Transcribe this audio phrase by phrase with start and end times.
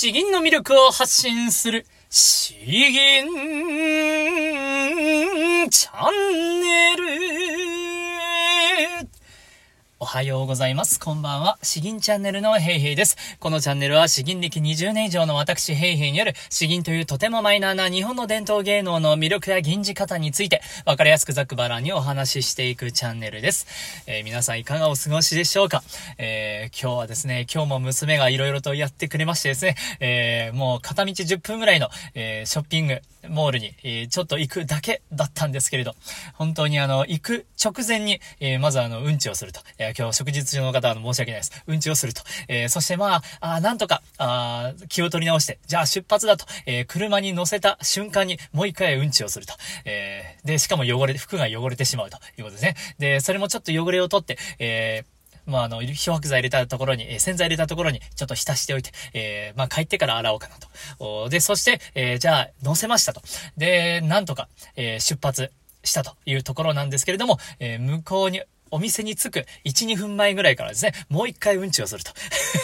[0.00, 2.90] 詩吟の魅力を発信する、詩吟
[5.68, 7.09] チャンネル。
[10.02, 10.98] おはようございます。
[10.98, 11.58] こんばんは。
[11.62, 13.18] 詩吟チャンネルのヘイヘイです。
[13.38, 23.66] このチャンネルは詩吟歴20年以上の私ヘイヘイによる詩吟というとてもマイナーな日本の伝統芸能の魅力や吟じ方について分かりやすくざくばらにお話ししていくチャンネルです。
[24.06, 25.82] えー、皆さんいかがお過ごしでしょうか？
[26.16, 35.94] えー、今日はですね、今日も娘が色々とやってくれましてですね、えー、もう片道10分ぐらいの、えショッピングモールに、えちょっと行くだけだったんですけれど、
[36.34, 39.60] 本当にあの、行く直前に、えまずあの、うんちをすると。
[39.78, 41.62] え今日食事中の方は申し訳ないです。
[41.66, 42.22] うんちをすると。
[42.48, 49.54] え、そしてまあ、あなんとか、あ気を取り直して、じゃあ出発だと、え、車に乗せた瞬間にもう一回うんちをすると。
[49.84, 52.74] え、で、しかも汚れ、服が汚れてしまうということですね。
[52.98, 60.54] で、それもちょっと汚れを取って、えー、まあ、あの、漂白剤入れたところに、えー、洗剤入れたところに、ちょっと浸しておいて、えー、まあ、帰ってから洗おうかな
[60.98, 61.28] と。
[61.28, 63.22] で、そして、えー、じゃあ、乗せましたと。
[63.56, 72.12] で、なんとか、えー、出発したというところなんですけれども、えー、向こうにお店に着く1、2分前ぐらいからですね、もう一回うんちをすると。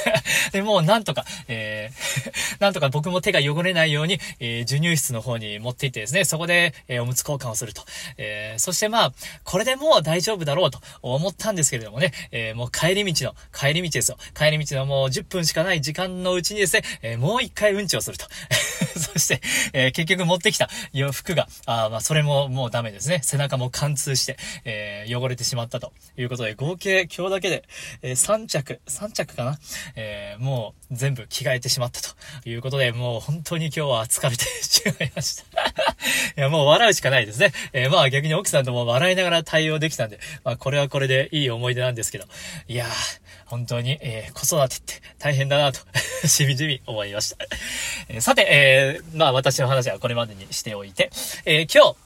[0.52, 7.84] で、もうなんとか、えー、 なんとか僕も手が汚れないように、えー、授乳室の方に持って行ってですね、そこで、えー、おむつ交換をすると。
[8.18, 9.12] えー、そしてまあ、
[9.44, 14.18] これでもう大丈夫だろうと思ったんですけれどもね、えー、もう帰り道の、帰り道ですよ。
[14.34, 18.26] 帰り道のもう10分しかない時間のうちにですね、えー、もう一回うんちをすると。
[18.96, 19.40] そして、
[19.72, 23.20] えー、結局持ってきた洋服が、あまあ、それももうダメですね。
[23.22, 25.92] 背中も貫通して、えー、汚れてしまったと。
[26.18, 27.64] いうことで、合計今日だけで、
[28.02, 29.58] えー、3着、3着かな？
[29.96, 35.62] えー、もう全部着替えてしまったということで、もう本当に今日は疲れてしまいました。
[36.36, 37.52] いや、もう笑うしかないですね。
[37.72, 42.24] えー、まあ逆に奥さんとも笑いながら対応できたんで、まあこれはこれでいい思い出なんですけど、
[42.68, 42.88] いやー、
[43.46, 45.80] 本当に、えー、子育てって大変だなと
[46.26, 47.44] しみじみ思いました。
[48.08, 51.10] えー、さて、えー、まあ私の話はこれまでにしておいて、
[51.44, 51.96] え、今日、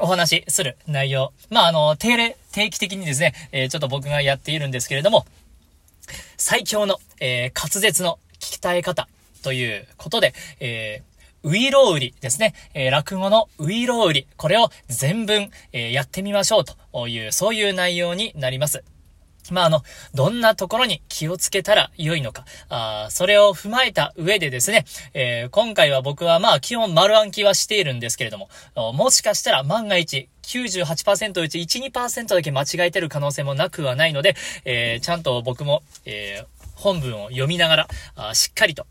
[0.00, 1.32] お話しする内容。
[1.50, 5.26] まあ、あの、定例、定期的にですね、えー、ちょっと僕がやっているんですけれども、
[6.36, 9.08] 最強の、えー、滑舌の鍛え方
[9.42, 12.54] ということで、えー、ウイロウリですね。
[12.74, 14.26] えー、落語のウイロウリ。
[14.36, 18.84] これを全文、えー、やってみましょうという、そういう内容になります。
[19.50, 19.82] まあ、あの、
[20.14, 28.48] どんなところに気をつけたら良いのか、あそれを踏まえた上でですね、えー、今回は僕はまあ、基本丸暗記はしているんですけれども、
[28.92, 38.86] もしかしたら万が一、98%うち1、2%だけ間違えてる可能性もなくはないので、えー、ちゃんと僕も、えー、本文を読みながら、あしっかりと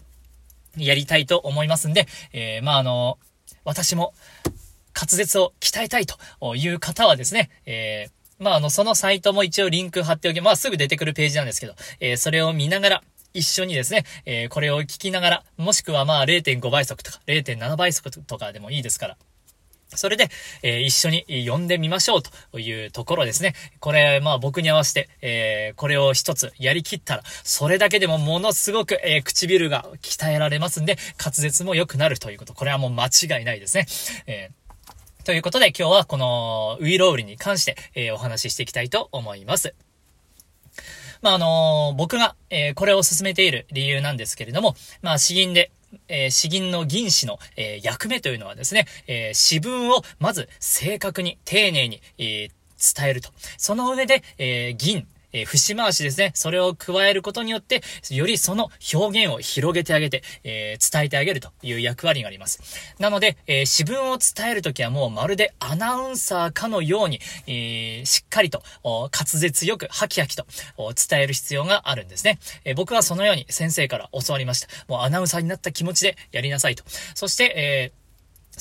[0.78, 3.18] やりたいと思いますんで、え、まあ、あの、
[3.63, 4.13] 私も
[4.94, 13.03] 滑舌を鍛えたいという方はですね、えーまあ、あの、そのサイトも一応リンク貼っておき、まあ、すぐ出てくるページなんですけど、えー、それを見ながら、
[13.34, 19.18] 一緒にですね、えー、これを聞きながら、もしくはまあ0.5倍速とか0.7倍速とかでもいいですから、
[19.96, 20.30] それで、
[20.63, 23.53] えー、一緒に読んでみましょうというところですね。
[23.80, 32.53] これ、まあ僕に合わせて、えー、これを一つやりきったら、それだけでもものすごく、えー、唇が鍛えられますんで、滑舌も良くなるということ。
[32.53, 33.85] これはもう間違いないですね。
[34.28, 34.61] えー
[35.24, 39.76] ということで今日はこのウイロウリに関して、えー、お話ししていきたいと思います。
[41.22, 45.72] まあ、あのー、僕が、えー、これを進めている理由なんですけれども、まあ、詩吟で、
[46.08, 52.50] えー、詩吟の吟詩の、えー、役目というのはですね、えー、詩文をまず正確に、丁寧に、えー、
[52.80, 53.30] 伝えると。
[53.58, 56.31] その上で、えー、銀、えー、節回しですね。
[56.36, 62.62] それを加えることによって、よりその表現を広げてあげて、えー、伝えてあげるという役割があります。
[63.00, 70.46] なので、えー、詩文を伝えるときはもうまるでアナウンサーかのように、え、しっかりと、滑舌よく、ハキハキと
[70.78, 72.40] 伝える必要があるんですね。
[72.66, 74.68] え、僕はそのように先生から教わりました。
[74.88, 76.84] もうアナウンサーになった気持ちでやりなさいと。
[77.16, 78.00] そして、え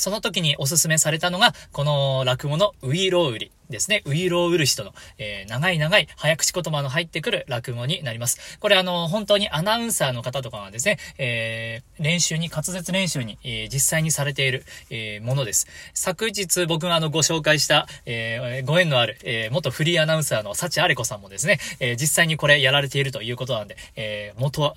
[0.01, 4.03] その時におすすめされたのが、この落語のウイロウリですね。
[4.07, 8.59] ウイロウルシとの、えー、長い長い早口言葉の入ってくる落語になります。
[8.61, 15.67] これあの、本当にアナウンサーの方とかがですね、えー、練習に、滑舌練習に、えー、実際にされている、えー、ものです。
[15.93, 24.75] 昨日僕があの、ご紹介した、えー、ご縁のある、えー、元フリーアナウンサーの幸あれ子さんもですね、えー、実際にこれやられているということなんで、えー、元は、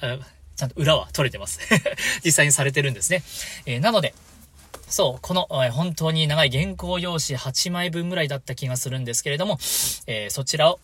[0.58, 1.62] ちゃんと裏は取れてます。
[2.26, 3.24] 実際にされてるんですね。
[3.66, 4.14] えー、なので、
[4.94, 9.58] そう、この、え、本当に長い原稿用紙8枚分ぐらいだった気がするんですけれども、
[10.06, 10.80] えー、そちらを、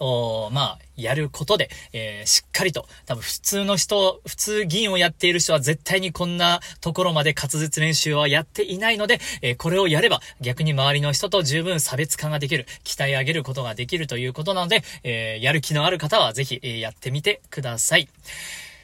[0.00, 18.08] おまあ、やることで、えー、しっかりと、多分普通の人、普通議員をやっている人は絶対にこんなところまで滑舌練習はやっていないので、えー、これをやれば逆に周りの人と十分差別化ができる、鍛え上げることができるということなので、えー、やる気のある方はぜひ、えやってみてください。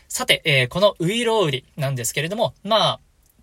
[0.07, 3.01] さて、え、このウイロウリなんですけれども、まあ、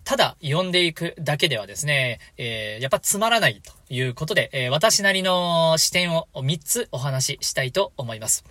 [0.08, 8.42] ただ読んでいくだけではですね、えー、やっぱつまらないということで、えー、私なりの視点を3つお話ししたいと思います。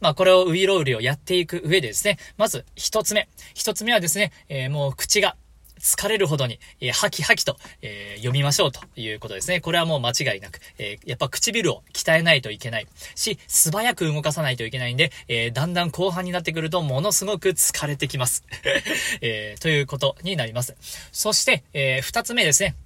[0.00, 3.28] まあこれをウイロウリをやっていく上でですね、まず1つ目。
[3.54, 5.36] 1つ目はですね、えー、もう口が
[5.82, 9.60] 疲れるほどに、えー、ハキハキと、えー、読みましょうということですね。
[9.60, 12.86] これはもう間違いなく、えー、やっぱ唇を鍛えないといけない
[13.16, 18.44] し、素早く動かさないといけないんで、え、だんだん後半になってくるとものすごく疲れてきます。
[19.20, 20.76] え、ということになります。
[21.10, 22.76] そして、えー、二つ目ですね。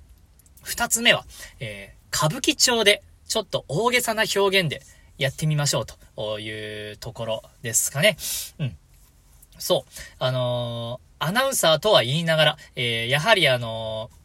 [0.63, 1.27] 二つ目は、
[1.61, 4.81] え、歌舞伎町でちょっと大げさな表現で
[5.19, 8.17] やってみましょうというところですかね。
[8.59, 8.77] うん。
[9.59, 9.91] そう。
[10.19, 14.17] あのーアナウンサーとは言いながら、えー、やはりあのー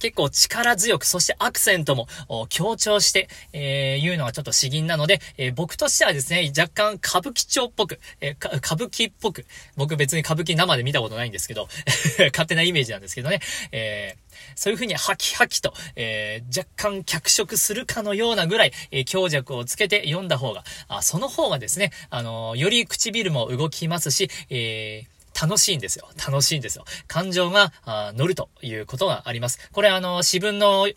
[0.00, 2.08] 結構力強く、そしてアクセントも
[2.48, 9.44] 強調して、えー、言うのがちょっと詩吟なので、えー、僕としてはですね、若干歌舞伎町っぽく、えー、歌舞伎っぽく、
[9.76, 11.68] 僕別に歌舞伎生で見たことないんですけど、
[12.32, 13.40] 勝手なイメージなんですけどね、
[13.72, 26.08] えー、そういう風にハキハキと、えー、若干脚色するかのようなぐらい、えー、強弱をつけて読んだ方が、あその方がですね、あのー、より唇も動きますし、えー、楽しいんですよ。
[26.26, 26.84] 楽しいんですよ。
[27.06, 27.72] 感情が
[28.14, 29.70] 乗るということがあります。
[29.72, 30.88] これあの、自分の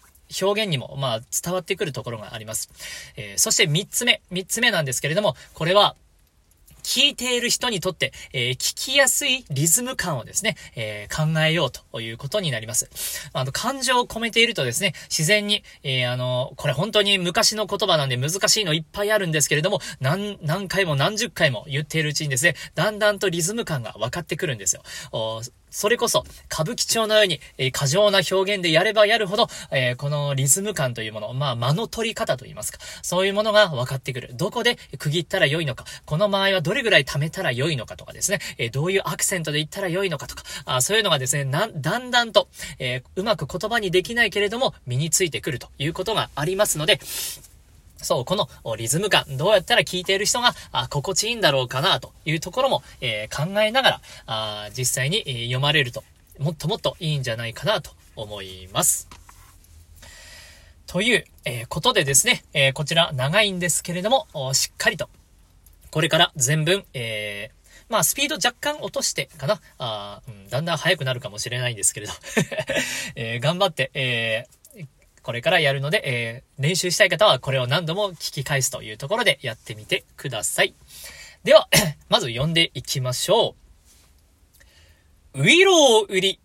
[0.42, 2.69] 表現にも、まあ、伝わってくるところがあります。
[3.16, 5.95] えー、そして三つ目、三つ目なんですけれども、これは、
[6.84, 12.90] 聞いている人にとって、えー、聞きやすいリズム感をですね、えー、考えようということになります。
[13.34, 24.84] あの、感情を込めているとですね、自然に、えー、あの、これ本当に昔の言葉なんで難しいのいっぱいあるんですけれども、何、何回も何十回も言っているうちにですね、だんだんとリズム感が分かってくるんですよ。
[25.74, 34.30] それこそ、歌舞伎町のように、えー、過剰な表現でやればやるほど、えー、このリズム感というもの、まあ、間の取り方といいますか、そういうものが分かってくる。
[34.36, 41.66] どこで区切ったら良いのか、この場合はどれぐらい貯めたら良いのかとかですね、えー、どういうアクセントで言ったら良いのかとか、あそういうのがですね、だ
[42.00, 42.48] んだんと、
[42.78, 47.00] えうまく言葉にできないけれども、身についてくるということがありますので、
[48.04, 56.04] そう、このリズム感、どうやったら聴いている人が、あ、心地いいんだろうかな、というところも、えー、考えながら、あ実際に、読まれると、
[56.40, 59.08] もっともっといいんじゃないかな、と思います。
[60.88, 65.10] という、えー、ことでですね、えこちら長いんですけれども、しっかりと、
[65.92, 67.52] これから全文、え
[67.90, 69.62] まあ、スピード若干落としてかな。
[69.78, 72.14] あうん、だんだん速くなるかもしれないんですけれど、
[73.16, 74.62] え頑張って、えー
[75.24, 80.74] これからやるので、えー、練習したい方はこれを何度も聞き返すというところでやってみてください。
[81.46, 81.70] では、
[82.10, 83.56] まず読んでいきましょ
[85.34, 85.42] う。
[85.42, 86.40] ウィロー売り。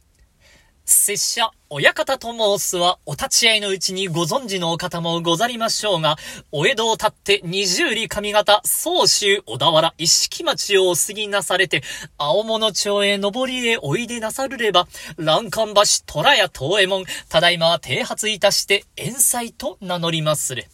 [0.89, 6.17] 拙者、親方と申すは、お立ち会いのうちにご存知のお方もござりましょうが、
[6.51, 11.83] お江戸を立って二十里上方、総州小田原一式町をお過ぎなされて、
[12.17, 14.89] 青物町へ上りへおいでなさるれば、
[15.19, 20.65] 欄干橋虎屋東江門、ただいまは停発いたして、遠斎と名乗りまする。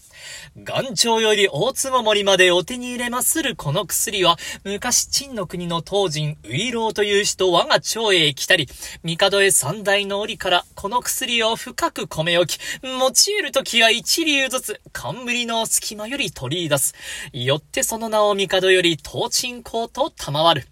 [0.56, 8.68] 岩頂より大坪森までお手に入れまするこの薬は、昔陳の国の当人、ウイローという人我が町へ来たり、
[9.02, 16.94] 帝へ三代の折からこの薬を深く込め置き、用いるときは一流ずつ、冠の隙間より取り出す。
[17.32, 20.66] よってその名を帝より東鎮公と賜る。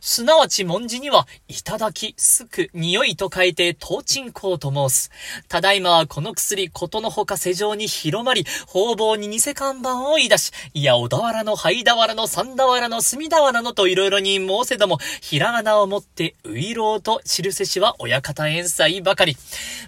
[0.00, 5.10] すなわち文字には、いただき、すく、匂いと書いて、東鎮香と申す。
[5.48, 19.36] ただいまはこの薬、ことのほか世上に広まり、方々に偽看板を言い出し、いや、小田原の灰俵の三俵の隅俵のといろいろに申せども、ひらがなをもって、ういろうと知るせしは親方遠斎ばかり。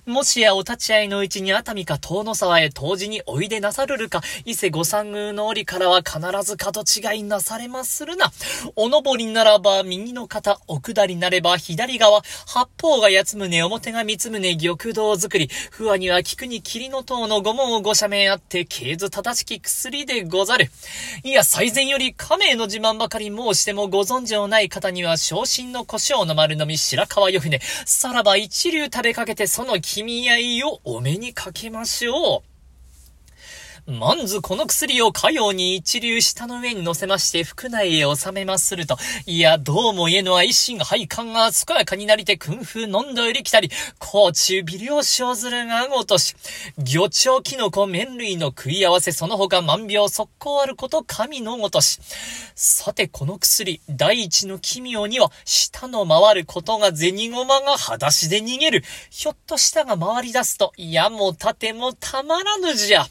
[0.06, 8.30] もしやお立ち会いのうちに熱海か遠野沢へ当時においでなさるるか、伊勢御三宮の折からは必ず角違いなされまするな。
[8.76, 20.70] おのぼりならば右の肩、奥下りなれば左側、八方が八つ胸、表が三つ胸、玉道作り、不和には菊に霧の塔の五門をご社名あって、経図正しき薬でござる。
[21.24, 32.53] いや、最前より亀名の自慢ばかり申してもご存知のない方には、昇進の胡椒の丸飲み白川よ船、さらば一流食べかけてその君合いをお目にかけましょう。
[33.86, 46.34] まんずこの薬をかように一流下の上に乗せまして腹内へ収めますると、いや、どうも言えぬは一心配感が健やかになりて訓風飲んだより来たり、甲虫微量生ずるがごとし、
[46.78, 52.00] 魚鳥キノコ麺類の食い合わせその他万病速攻あること神のごとし。
[52.54, 58.84] さてこの薬、第一の奇妙には、下の回ることが銭駒が裸足で逃げる。
[59.10, 63.06] ひょっと下が回り出すと、いやも縦もたまらぬじゃ。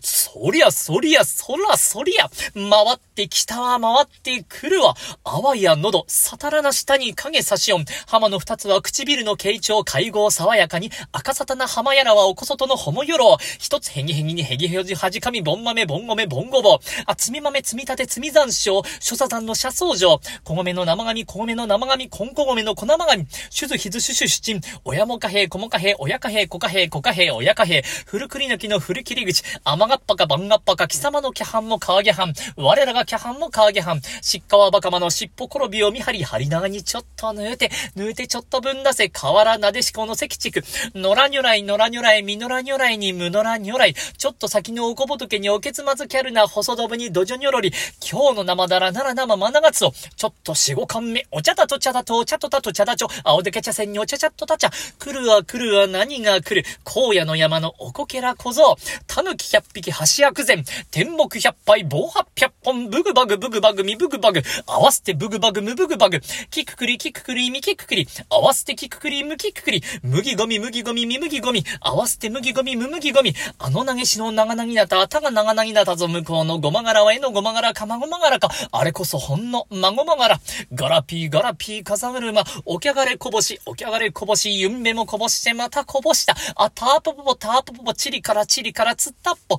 [0.00, 4.94] そりゃそりゃそらそりゃ、回って北は回ってくるわ。
[5.24, 7.84] あわや喉、さたらな下に影差し音。
[8.06, 13.38] 浜の二つは唇の傾聴、会合爽やかに、赤さたな浜やらはおこそとのほもよろ。
[13.58, 16.78] 一つへぎへぎにへぎへじはじかみ、ぼん豆、ぼん米、ぼんごぼ。
[17.06, 18.82] あ、つみ豆、つみたて、つみ山椒。
[19.00, 20.20] 諸座山の車窓城。
[20.44, 23.26] 小米の生紙、小米の生紙、こんこ米の粉生紙。
[23.50, 24.60] 手図、ひず、しゅしゅ、しちん。
[24.84, 27.82] 親も貨幣、子も貨幣、親貨幣、子貨幣、子貨幣、親貨幣。
[28.06, 29.42] 古くり抜きの古切り口。
[29.64, 32.32] 甘がっぱか番がっぱか、貴様のキャハンも川下藩。
[32.56, 34.00] 我らがキャハンも川下藩。
[34.22, 40.62] しっかわばかまの尻尾転びを見張り、張り長にちょっと縫うて、縫うてちょっと分出せ、河原なでしこの関地区。
[40.94, 43.94] 野良如来、野良如来、みのら如来にむのら如来。
[43.94, 47.72] ちょっと先のおこぼとけにおけつまずキャルな細どぶにどじょにょろり。
[48.00, 49.92] 今日の生だらなら生まながつを。
[50.16, 51.26] ちょっと四五貫目。
[51.30, 53.08] お茶だと茶だとお茶とだと茶だちょ。
[53.24, 54.70] 青でけ茶せんにお茶ちゃっとた茶。
[54.98, 56.64] 来るわ来るわ何が来る。
[56.84, 58.76] 荒野の山のおこけら小僧。
[59.06, 60.64] たぬき百匹橋薬膳。
[60.90, 62.88] 天木百杯棒八百本。
[62.88, 64.42] ブグバグブグバグミブグバグ。
[64.66, 66.20] 合わせてブグバグムブグバグ。
[66.50, 68.08] キククリキククリミキククリ。
[68.30, 69.82] 合わせてキククリムキククリ。
[70.02, 71.64] 麦ゴミ麦ゴミミ麦ゴミ。
[71.80, 73.34] 合わせて麦ゴミム麦ゴミ。
[73.58, 78.48] あの投げしの長なぎなた、たが長なぎなたぞ向こうのごまがらはえのごまがらかまごまがらか。
[78.72, 80.40] あれこそほんのまごまがら。
[80.72, 82.44] ガラピーガラピー風車。
[82.64, 86.34] おきゃがれこぼし、おきゃがれこぼし、ゆんべもこぼしてまたこぼした。
[86.56, 89.58] あ、ターポポポターポポポ、チリからチリからつったっぽ。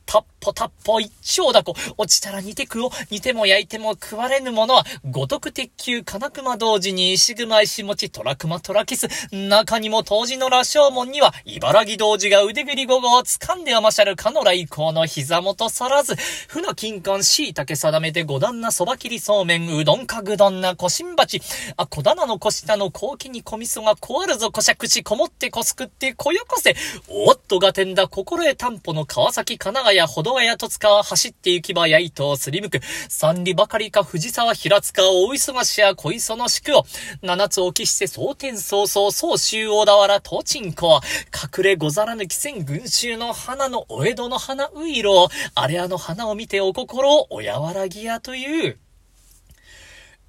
[0.11, 1.73] タッポタッポ一丁だこ。
[1.97, 9.07] 落ちたら煮てくを、煮ても焼いても食われぬものは、五徳鉄球金熊同時に石熊石持ち虎熊虎キス。
[9.31, 16.17] 中にも当時の羅生門には、茨城同時が腕ぐり午後を掴んで甘しゃるかの来光の膝元さらず、
[16.49, 21.41] 船金管椎茸定めて五段なそば切りそうめん、うどんかぐどんな小新鉢。
[21.77, 26.75] あ、小棚の小下の後期に小味噌がこわるぞ、こしゃくし、こもってこすくってこよこせ。
[27.07, 32.79] おっとがてんだ、心得担保の川崎、神奈川、ほどがや戸塚は走って行きばやいとすりむく。
[33.09, 36.85] 三里ばかりか藤沢平塚、大忙しや小磯の宿を。
[37.21, 41.01] 七つ置きして蒼天早々、総州小田原、東鎮港。
[41.57, 45.29] 隠れござらぬ汽船群衆の花のお江戸の花ういろ。
[45.55, 48.77] あれあの花を見てお心をおやわらぎやという。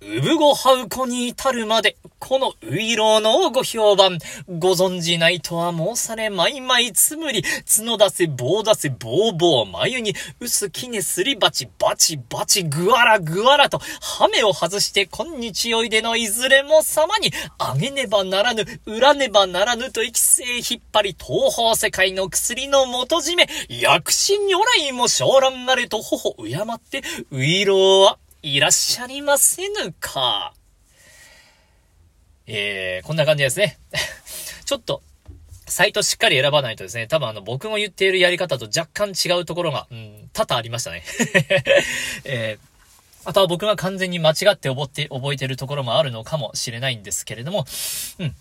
[0.05, 4.19] 産ごはうこに至るまで、このういろうのご評判、
[4.49, 30.53] ご存じないとは申され、まいまいつむり、角出せ、棒出せ、ぼうぼう、眉に、薄きねすりばち、バチバチ、ぐわらぐわらと、ハメを外して、今日おいでのいずれも様に、あげねばならぬ、裏ねばならぬと、生き生引っ張り、東方世界の薬の元締め、薬師如来も昇蘭なれと頬敬って、ういろうは、いらっしゃりませぬか。
[32.49, 33.79] えー、こんな感じですね。
[34.67, 35.01] ちょっと、
[35.69, 41.05] サイトしっかり選ばないとですね、多分あの僕も言っているやり方と若干違うところが、うん、多々ありましたね。
[42.25, 47.65] えー、あとは僕が完全に間違って覚えて、覚えてるところもあるのかもしれないんですけれども、
[48.19, 48.35] うん。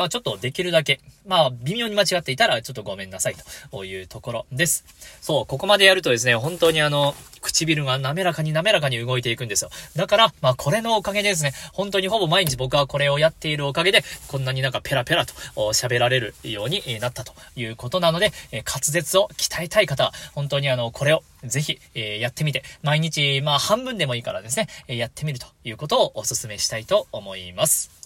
[0.00, 3.36] まあちょっとできるだけ、まあ微妙に間違っていたらちょっとごめんなさい
[3.70, 4.86] というところです。
[5.20, 9.70] そう、ここまでやるとですね、本当にあの、唇が滑らかに滑らかに動いていくんですよ。
[9.96, 27.99] だから、まあこれのおかげでですね、本当にほぼ毎日僕はこれをやっているおかげで、こんなになんかペラペラと喋られるようになったということなので、滑舌を鍛えたい方は、本当にあの、これをぜひ、えやってみて、毎日、まあ半分でもいいからですね、やってみるということをお勧めしたいと思います。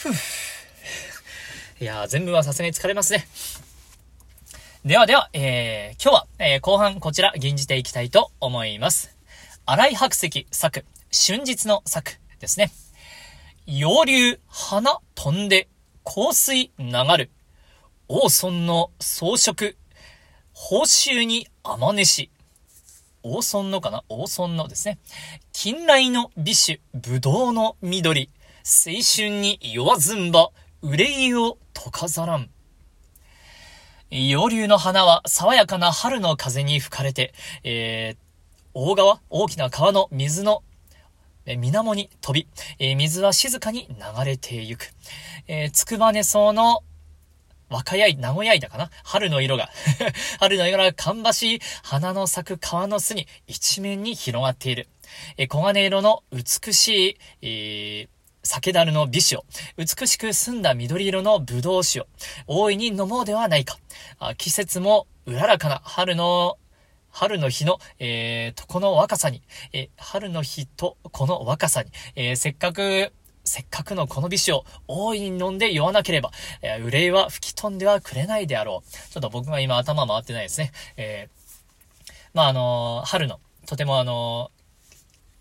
[0.00, 0.14] ふぅ。
[1.82, 3.28] いやー、全部はさすがに疲れますね。
[4.82, 9.14] ではでは、えー、今日は、えー、後半こちら、吟じていきたいと思います。
[9.66, 12.72] 荒井白石作、春日の作ですね。
[13.66, 15.68] 洋流、花飛んで、
[16.02, 16.86] 香水流
[17.18, 17.30] る。
[18.08, 19.74] 王孫の装飾、
[20.54, 22.30] 報酬に天音し。
[23.22, 24.02] 王孫のかな？
[24.08, 24.98] 王孫のですね。
[25.52, 28.30] 近来の美酒、ぶどうの緑。
[28.64, 30.50] 青春に弱ずんば、
[30.82, 32.50] 憂いを溶かざらん。
[34.10, 37.32] 洋流の花は爽やかな春の風に吹かれて、
[37.64, 38.18] えー、
[38.74, 40.62] 大川、大きな川の水の
[41.46, 42.46] え水面に飛び、
[42.78, 44.92] えー、水は静かに流れてゆく。
[45.48, 46.82] えー、つくばねそうの
[47.70, 48.90] 若やい、名古屋いだかな？
[49.04, 49.70] 春の色が
[50.38, 54.88] 春の色が芳しい花の咲く川の巣に一面に広がっている。
[55.36, 59.44] え、黄金色の美しい、えー酒樽の美酒を、
[59.76, 62.06] 美しく澄んだ緑色の葡萄酒を、
[62.46, 63.78] 大いに飲もうではないか。
[64.36, 66.56] 季節もうららかな春の
[67.10, 69.42] 春の日の、えー、と、この若さに、
[69.72, 73.12] えー、春の日とこの若さに、えー、せっかく
[73.44, 76.30] せっかくのこの美酒を大いに飲んで酔わなければ、
[76.62, 78.90] えー、憂いは吹き飛んではくれないであろう。
[78.90, 80.72] ちょっと僕が今頭回ってないですね。
[80.96, 84.50] えー、まあ、あのー、春の、とてもあの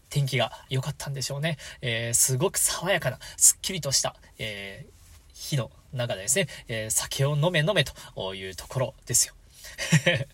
[0.09, 1.57] 天気が良かったんでしょうね。
[1.81, 4.91] えー、すごく爽やかな、すっきりとした、えー、
[5.33, 9.33] 火の中でですね、えー、酒を飲め飲めというところですよ。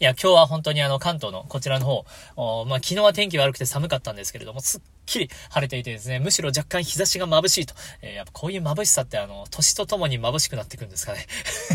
[0.00, 7.74] いや、今日は本当にあの、関東のこちらの方、まあ、昨日は天気悪くて寒かったんですけれども、すっきり晴れていてですね、むしろ若干日差しが眩しいと。
[8.00, 11.26] えー、やっぱこういう眩しさってあの、年とともに眩しくなってくんですかね。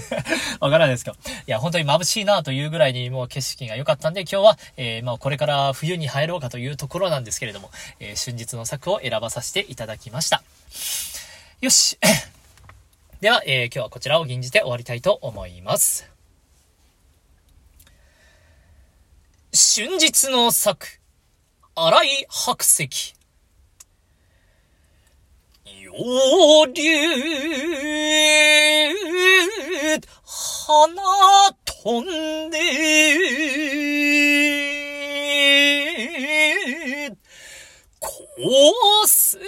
[0.59, 1.17] わからないですけど。
[1.17, 10.41] いや、本当に眩しいなというぐらいにもう景色が良かったんで、今日は、えー、まあ、これから冬に入ろうかというところなんですけれども、えー、春日の作を選ばさせていただきました。
[11.61, 11.97] よし。
[13.21, 16.09] では、えー、今日はこちらを吟じて終わりたいと思います。
[19.53, 20.85] 春日の作、
[21.75, 23.14] 荒井白石。
[25.97, 26.81] より、
[30.25, 30.91] 花
[31.63, 32.57] 飛んで、
[38.01, 39.39] 香水、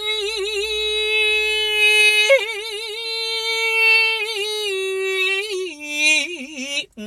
[6.96, 7.06] 流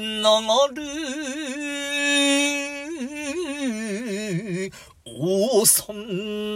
[0.74, 0.80] る。
[5.22, 6.49] 王村の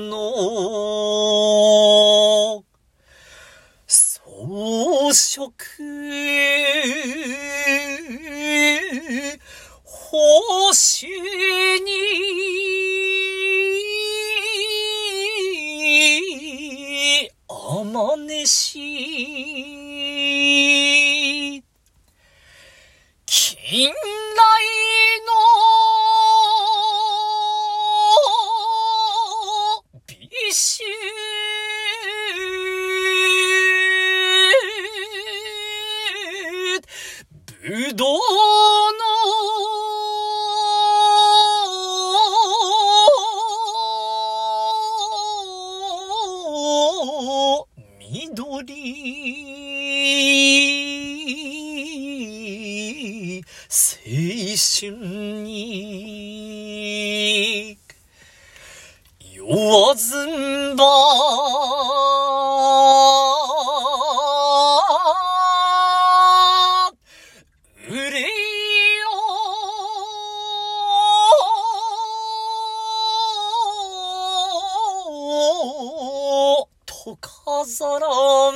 [77.74, 78.54] ソロン。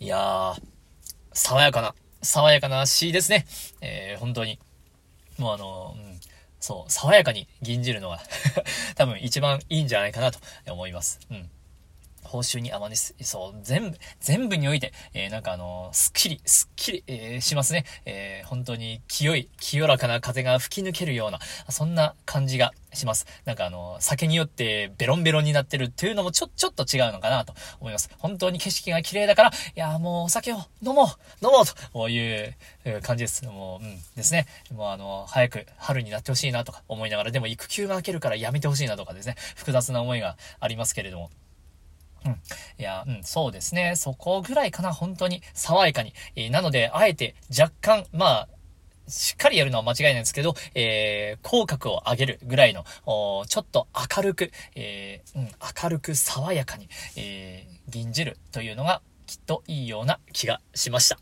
[0.00, 0.60] いやー、
[1.32, 3.46] 爽やかな、爽やかな詩ですね。
[3.80, 4.58] えー、本当に。
[5.38, 6.20] もうあのー、うん、
[6.58, 8.18] そう、爽やかに吟じるのが
[8.96, 11.20] 多分一番いいんじゃないかなと思います。
[11.30, 11.48] うん。
[12.26, 17.84] 報酬に甘ねす、そう、全部、全部において、えー、なんかあの、すっきり、すっきり、えー、しますね。
[18.04, 23.26] えー、本当に清い、清らかな風が吹き抜けるような、そんな感じがします。
[23.44, 28.10] なんかあの、酒によってベロンベロンになってるっていうのもちょ、ちょっと違うのかなと思います。
[28.18, 32.56] 本当に景色が綺麗だから、いや、もうお酒を飲もう飲もうという
[33.02, 33.44] 感じです。
[33.44, 34.46] もう、うん、ですね。
[34.72, 41.30] もうあの、早く春になってほしいなとか思いながら、でも育休が明けるからやめてほしいなとかですね、複雑な思いがありますけれども。
[42.26, 42.40] うん。
[42.78, 43.94] いや、うん、そうですね。
[43.96, 45.42] そこぐらいかな、本当に。
[45.54, 46.12] 爽やかに。
[46.34, 48.48] えー、なので、あえて若干、まあ、
[49.08, 53.86] しっかりやるのは間違いないんですけど、えー、口角を上げるぐらいの、ちょっと
[54.16, 55.48] 明るく、えー、うん、
[55.82, 61.18] 明るく爽やかに、えー、銀汁というのが、きっといいような気がしました。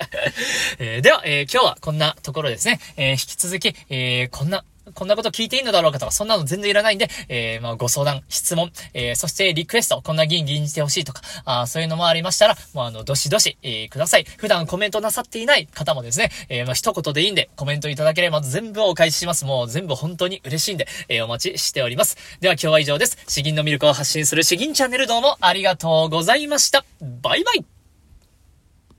[0.78, 2.80] えー、では、えー、今日はこんなところですね。
[2.96, 14.24] えー、引き続き、えこんなこんなこと聞いていいのだろうかとか、そんなの全然いらないんで、えー、まあ、ご相談、質問、えー、そしてリクエスト、こんな議員議員してほしいとか、あそういうのもありましたら、もうあの、どしどし、えー、ください。
[14.36, 19.44] 普段コメントなさっていない方もですね、えー、まあ、一言でいいんで、コメントいただければ全部お返しします。
[19.44, 22.16] もう全部本当に嬉しいんで、えー、お待ちしております。
[22.40, 23.18] では今日は以上です。
[23.26, 26.84] 詩吟の魅力を発信する詩吟チャンネルどうもありがとうございました。
[27.00, 27.75] バイバイ